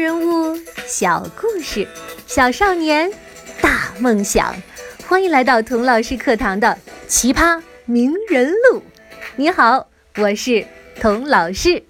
[0.00, 1.86] 人物，小故事，
[2.26, 3.10] 小少年，
[3.62, 4.54] 大梦想。
[5.06, 6.68] 欢迎来到童老师课堂的
[7.08, 8.80] 《奇葩名人录》。
[9.36, 10.66] 你好，我是
[11.00, 11.84] 童老师。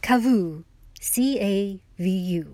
[0.00, 2.44] Cavu，C A V U，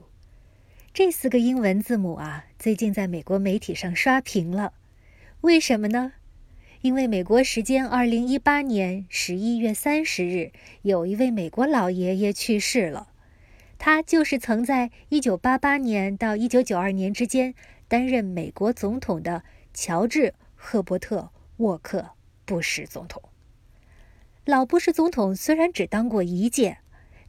[0.93, 4.73] 这四个英文字母啊，最近在美国媒体上刷屏了。
[5.43, 6.13] 为什么呢？
[6.85, 10.53] 因为美国时间二零一八年十一月三十日，
[10.83, 13.09] 有一位美国老爷爷去世了。
[13.79, 17.55] 他就是曾在一九八八年到一九九二年之间
[17.89, 20.21] 担任美国总统的乔治·
[20.55, 21.21] 赫伯特·
[21.57, 22.01] 沃克·
[22.45, 23.23] 布什总统。
[24.45, 26.77] 老布什总统虽然只当过一届，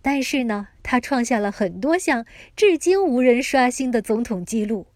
[0.02, 2.26] 但是呢，他创下了很多项
[2.58, 4.88] 至今无人刷新的总统纪录。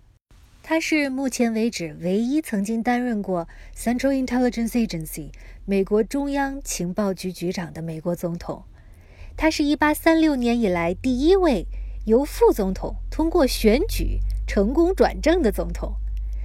[0.72, 5.32] 他是目前为止唯一曾经担任过 Central Intelligence Agency
[5.66, 8.66] 美国中央情报局局长的美国总统。
[9.36, 11.66] 他是一八三六年以来第一位
[12.06, 15.96] 由副总统通过选举成功转正的总统。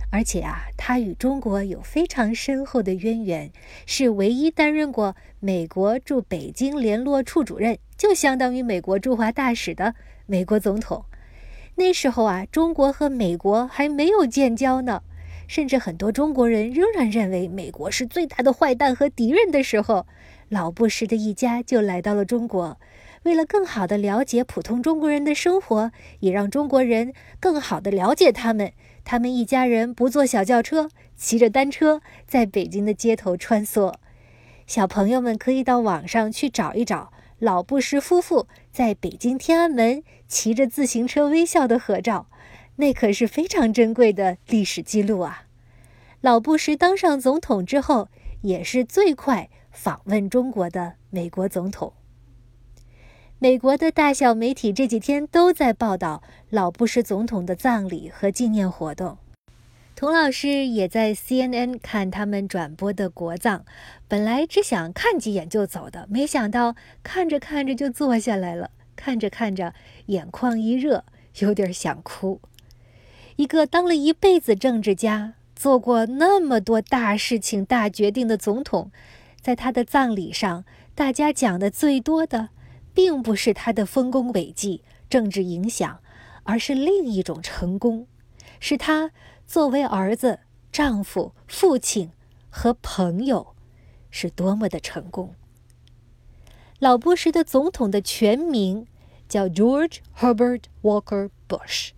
[0.09, 3.53] 而且啊，他与中国有非常深厚的渊源，
[3.85, 11.05] 是唯一担任过美国驻北京联络处主任，就相当于美国驻华大使的美国总统。
[11.77, 15.03] 那时候啊，中国和美国还没有建交呢，
[15.49, 20.07] 甚至很多中国人仍然认为美国是最大的坏蛋和敌人的时候，
[20.49, 22.79] 老布什的一家就来到了中国，
[23.25, 28.73] 为了更好地了解普通中国人的生活，也让中国人更好地了解他们，
[29.05, 33.95] 他们一家人不坐小轿车，骑着单车在北京的街头穿梭。
[34.67, 37.13] 小朋友们可以到网上去找一找。
[37.39, 42.29] 老布什夫妇在北京天安门骑着自行车微笑的合照，
[42.77, 45.47] 那可是非常珍贵的历史记录啊！
[46.21, 48.09] 老布什当上总统之后，
[48.43, 51.93] 也是最快访问中国的美国总统。
[53.41, 59.19] 美国的大小媒体这几天都在报道老布什总统的葬礼和纪念活动。
[60.05, 63.63] 童老师也在 CNN 看他们转播的国葬，
[64.07, 69.73] 本来只想看几眼就走的，没想到看着看着就坐下来了，看着看着
[70.09, 71.07] 眼眶一热，
[71.39, 72.39] 有点想哭。
[73.37, 78.91] 一个当了一辈子政治家、做过那么多大事情、大决定的总统，
[79.41, 82.51] 在他的葬礼上，大家讲的最多的，
[82.93, 86.01] 并不是他的丰功伟绩、政治影响，
[86.43, 88.07] 而是另一种成功，
[88.61, 89.11] 是他。
[89.47, 90.41] 作为儿子、
[90.73, 92.11] 丈夫、父亲
[92.51, 93.55] 和朋友，
[94.11, 95.35] 是多么的成功。
[96.81, 98.87] 老布什的总统的全名
[99.29, 101.91] 叫 George Herbert Walker Bush，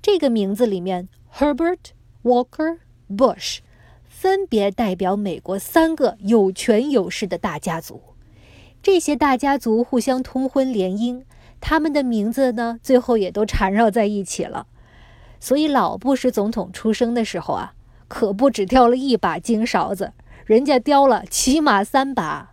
[0.00, 1.90] 这个名字里面 Herbert
[2.22, 3.58] Walker Bush
[4.08, 8.02] 分别代表美国三个有权有势的大家族。
[8.82, 11.24] 这些大家族互相通婚联姻，
[11.60, 14.66] 他们的名字呢，最后也都缠绕在一起了。
[15.40, 17.72] 所以，老布什总统出生的时候啊，
[18.06, 20.12] 可不只掉了一把金勺子，
[20.44, 22.52] 人家叼了起码三把。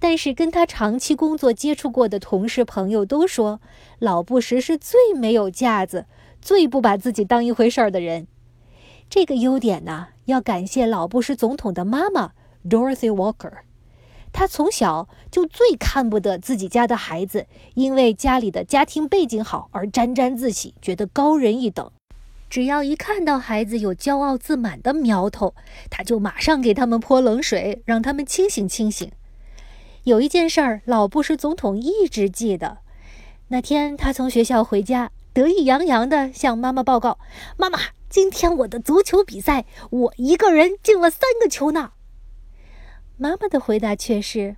[0.00, 3.60] 但是，跟他长期工作接触过的同事朋友都说，
[4.00, 6.06] 老布什是最没有架子、
[6.42, 8.26] 最不把自己当一回事儿的人。
[9.08, 12.32] 这个优点呢，要感谢老布什总统的妈妈
[12.68, 13.52] Dorothy Walker。
[14.34, 21.88] 他从小就最看不得自己家的孩子，因为家里的家庭背景好而沾沾自喜，觉得高人一等。
[22.50, 25.54] 只要一看到孩子有骄傲自满的苗头，
[25.88, 29.10] 他就马上给他们泼冷水，让他们清醒清醒。
[30.02, 32.78] 有一件事儿，老布什总统一直记得。
[33.48, 37.18] 那天他从学校回家，得意洋洋地向妈妈报告
[37.56, 37.78] ：“妈妈，
[38.10, 41.92] 今天我的足球比赛，我一个人进了三个球呢。”
[43.16, 44.56] 妈妈的回答却是：“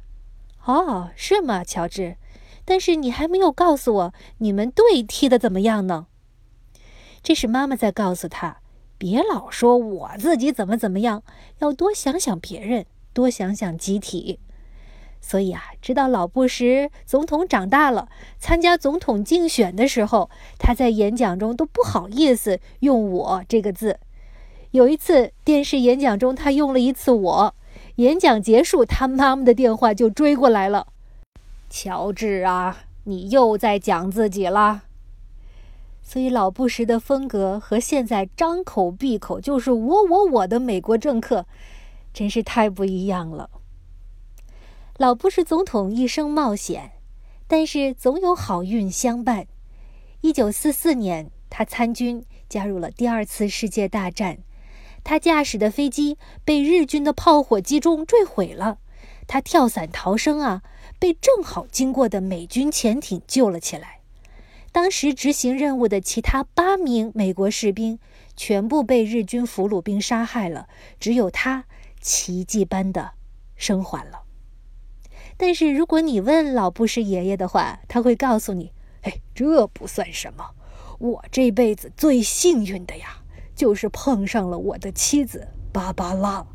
[0.65, 2.17] 哦，是吗，乔治？
[2.65, 6.07] 但是你还没有告诉我你们队踢得怎么样呢？”
[7.23, 8.59] 这是妈妈在告诉他
[8.97, 11.23] ：“别老说我自己怎么怎么样，
[11.59, 14.41] 要多想想别人，多想想集体。”
[15.21, 23.99] 所以啊，直到老布什总统长大了，参加总统竞选的时候，他在演讲中都不好意思用我这个字。
[24.71, 27.55] 有一次电视演讲中，他用了一次我。
[27.97, 30.89] 演讲结束，他妈妈的电话就追过来了。
[31.71, 34.83] 乔治啊，你又在讲自己啦。
[36.03, 41.47] 所以老布什的风格和现在张口闭口就是我我我的美国政客，
[42.13, 43.51] 真是太不一样了。
[44.99, 46.93] 老布什总统一生冒险，
[47.49, 49.47] 但是总有好运相伴。
[50.21, 54.39] 一九四四年，他参军，加入了第二次世界大战。
[55.09, 58.79] 他驾驶的飞机被日军的炮火击中坠毁了，
[59.29, 60.65] 他跳伞逃生啊，
[60.99, 64.01] 被正好经过的美军潜艇救了起来。
[64.73, 68.01] 当时执行任务的其他八名美国士兵
[68.37, 70.67] 全部被日军俘虏兵杀害了，
[70.99, 71.67] 只有他
[72.01, 73.13] 奇迹般的
[73.55, 74.25] 生还了。
[75.37, 80.51] 但是如果你问老布什爷爷的话，他会告诉你：“哎，这不算什么，
[80.99, 83.23] 我这辈子最幸运的呀，
[83.57, 86.47] 就是碰上了我的妻子芭芭拉。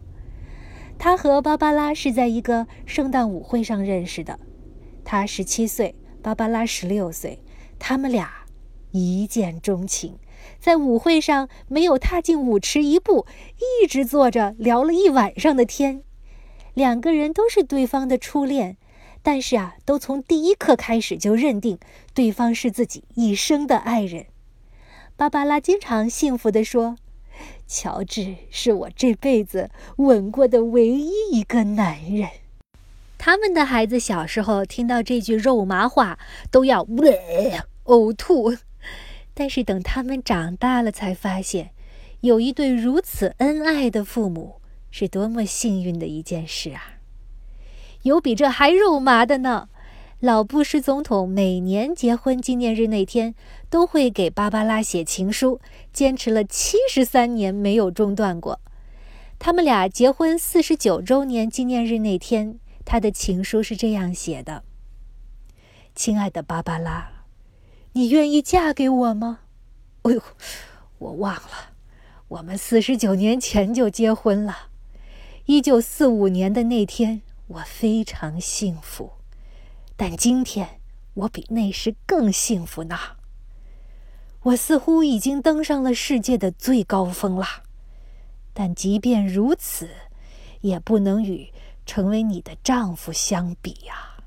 [0.97, 4.39] 他和芭芭拉是在一个圣诞舞会上认识的，
[5.03, 7.41] 他十七岁，芭芭拉十六岁。”
[7.83, 8.31] 他们俩
[8.91, 10.19] 一见钟情，
[10.59, 13.25] 在舞会上没有踏进舞池一步，
[13.57, 16.03] 一直坐着聊了一晚上的天。
[16.75, 18.77] 两个人都是对方的初恋，
[19.23, 21.79] 但是啊，都从第一刻开始就认定
[22.13, 24.27] 对方是自己一生的爱人。
[25.21, 26.97] 芭芭拉经常幸福地说
[27.69, 32.27] ：“乔治是我这辈子吻过的唯一一个男人。”
[33.19, 36.17] 他们的孩子小时候听到这句肉麻话，
[36.49, 36.83] 都要
[37.83, 38.57] 呕吐，
[39.35, 41.69] 但是等他们长大了，才发现，
[42.21, 44.55] 有一对如此恩爱的父母
[44.89, 46.95] 是多么幸运的一件事啊！
[48.01, 49.69] 有比这还肉麻的呢。
[50.21, 53.33] 老布什总统每年结婚纪念日那天
[53.71, 55.59] 都会给芭芭拉写情书，
[55.91, 58.59] 坚持了七十三年没有中断过。
[59.39, 64.63] 他们俩结婚四十九周年纪念日那天，他的情书是这样写的
[65.95, 67.23] ：“亲爱的芭芭拉。”
[67.93, 69.39] 你愿意嫁给我吗？
[70.03, 70.21] 哎呦，
[70.99, 71.71] 我忘了，
[72.27, 74.69] 我们四十九年前就结婚了。
[75.45, 79.13] 一九四五年的那天，我非常幸福，
[80.03, 80.81] 但今天
[81.13, 82.97] 我比那时更幸福呢。
[84.41, 87.45] 我似乎已经登上了世界的最高峰了，
[88.51, 89.89] 但即便如此，
[90.61, 91.53] 也不能与
[91.85, 94.23] 成为你的丈夫相比呀。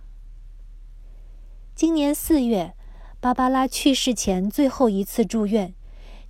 [1.75, 2.75] 今年四月。
[3.21, 5.75] 芭芭拉去世前最后一次住院，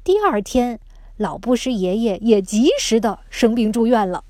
[0.02, 0.80] 第二天，
[1.18, 4.24] 老布什爷爷也及时的生病住院了。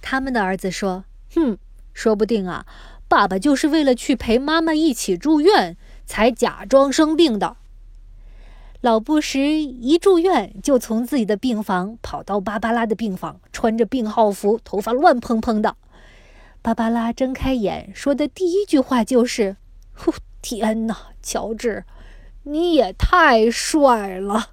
[0.00, 1.04] 他们的儿子说
[1.34, 1.58] ：“哼，
[1.94, 2.66] 说不定啊，
[3.08, 7.56] 爸爸就是为了去陪妈妈一起住院，才假装生病的。”
[8.82, 15.76] 老布什一住院，就从自己的病房跑到芭芭拉的病房，穿着病号服，头发乱蓬蓬的。
[16.62, 19.56] 芭芭拉睁开眼，说的第一句话就是
[19.96, 20.12] ：“呼。”
[20.42, 21.84] 天哪，乔治，
[22.44, 24.50] 你也太帅了！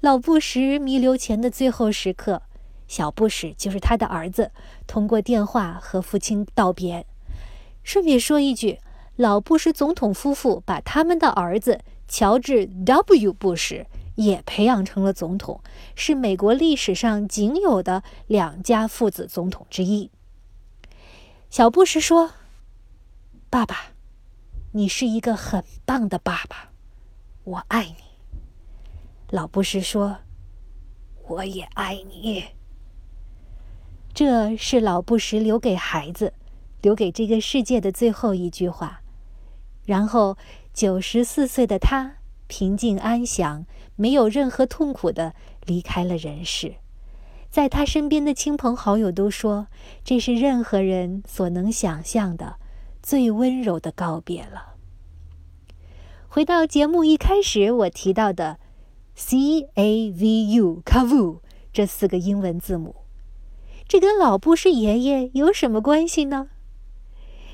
[0.00, 2.42] 老布什弥留前的最后时刻，
[2.92, 4.52] 小布什就是他的儿子，
[4.86, 7.06] 通过电话和父亲道别。
[7.82, 8.80] 顺便说一句，
[9.16, 13.86] 老布什总统夫妇把他们的儿子乔治 ·W· 布什
[14.16, 15.62] 也培养成了总统，
[15.94, 20.10] 是美国历史上仅有的两家父子总统之一。
[21.48, 22.32] 小布什说
[23.48, 23.86] ：“爸爸。”
[24.72, 26.68] 你是一个很棒的爸爸，
[27.44, 28.04] 我爱你。
[29.30, 30.18] 老布什说
[31.26, 32.44] ：“我也爱你。”
[34.14, 36.34] 这是老布什留给孩子、
[36.80, 39.02] 留给这个世界的最后一句话。
[39.84, 40.36] 然后，
[40.72, 42.16] 九十四岁的他
[42.46, 43.66] 平静安详、
[43.96, 46.74] 没有任何痛苦的离开了人世。
[47.50, 49.66] 在他身边的亲朋好友都说，
[50.04, 52.56] 这是任何人所能想象的。
[53.02, 54.76] 最温柔的告别了。
[56.28, 58.60] 回到节目一开始我提到的
[59.16, 61.40] C A V U Cavu
[61.72, 62.94] 这四个英文字母，
[63.92, 66.48] 这跟老布什爷爷有什么关系呢？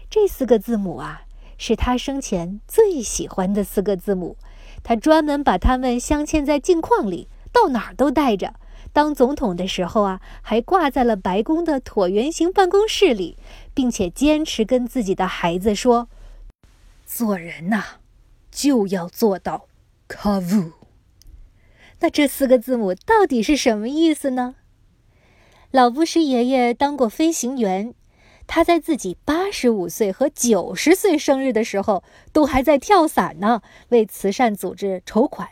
[0.09, 1.23] 这四个字母啊，
[1.57, 4.37] 是他生前最喜欢的四个字母，
[4.85, 8.55] 他专门把它们镶嵌在镜框里，到哪儿都带着。
[8.93, 13.37] 当总统的时候啊，还挂在了白宫的椭圆形办公室里，
[13.75, 16.09] 并且坚持跟自己的孩子说
[17.05, 17.83] ：“做人呐，
[18.53, 19.67] 就要做到
[20.09, 20.71] Kavu。”
[21.99, 24.55] 那这四个字母到底是什么意思呢？
[25.71, 27.93] 老布什爷爷当过飞行员，
[28.47, 33.61] 他在自己八十五岁和九十岁生日的时候，都还在跳伞呢，
[33.91, 35.51] 为慈善组织筹款。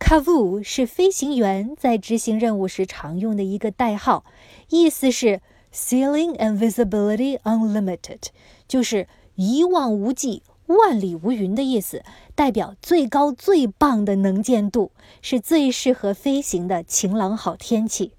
[0.00, 4.24] Kavu 是飞行员在执行任务时常用的一个代号，
[4.70, 5.40] 意思是
[5.72, 8.18] “Ceiling and Visibility Unlimited”，
[8.66, 12.02] 就是一望无际、万里无云的意思，
[12.34, 18.14] 代表最高最棒的能见度，是最适合飞行的晴朗好天气。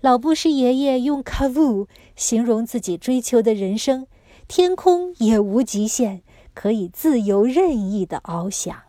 [0.00, 4.06] 老布什爷爷用 Kavu 形容自己追求的人生：
[4.46, 6.20] 天空也无极限，
[6.54, 8.84] 可以自由任意的翱翔。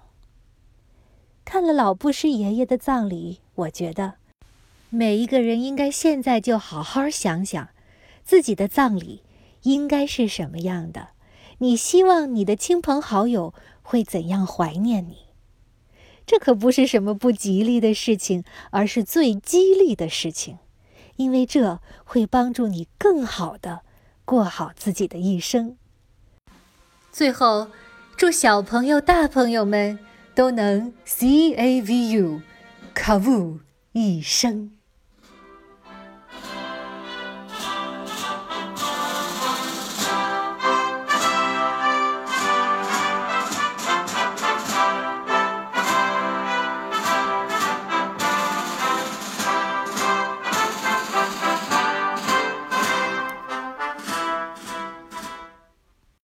[1.43, 4.15] 看了老布什爷爷的葬礼，我觉得，
[4.91, 7.69] 每一个人应该现在就好好想想，
[8.23, 9.23] 自己的葬礼
[9.63, 11.09] 应该是什么样的？
[11.57, 15.25] 你希望你的亲朋好友会怎样怀念你？
[16.27, 20.59] 这可不是什么不吉利的事情，而是最激励的事情，
[21.19, 23.81] 因为这会帮助你更好的
[24.23, 25.75] 过好自己的一生。
[27.11, 27.67] 最后，
[28.15, 29.99] 祝小朋友、大朋友们
[30.33, 32.41] 都能 C A V U，
[32.93, 33.59] 卡 u
[33.91, 34.78] 一生。